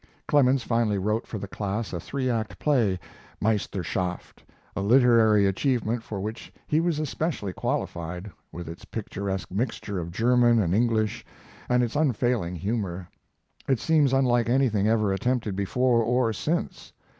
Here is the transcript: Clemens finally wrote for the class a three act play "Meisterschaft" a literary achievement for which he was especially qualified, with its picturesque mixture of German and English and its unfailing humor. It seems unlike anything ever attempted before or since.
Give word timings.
Clemens 0.27 0.63
finally 0.63 0.97
wrote 0.97 1.27
for 1.27 1.37
the 1.37 1.47
class 1.47 1.93
a 1.93 1.99
three 1.99 2.27
act 2.27 2.57
play 2.57 2.97
"Meisterschaft" 3.39 4.43
a 4.75 4.81
literary 4.81 5.45
achievement 5.45 6.01
for 6.01 6.19
which 6.19 6.51
he 6.65 6.79
was 6.79 6.97
especially 6.97 7.53
qualified, 7.53 8.31
with 8.51 8.67
its 8.67 8.83
picturesque 8.83 9.51
mixture 9.51 9.99
of 9.99 10.09
German 10.11 10.59
and 10.59 10.73
English 10.73 11.23
and 11.69 11.83
its 11.83 11.95
unfailing 11.95 12.55
humor. 12.55 13.07
It 13.67 13.79
seems 13.79 14.11
unlike 14.11 14.49
anything 14.49 14.87
ever 14.87 15.13
attempted 15.13 15.55
before 15.55 16.01
or 16.01 16.33
since. 16.33 16.93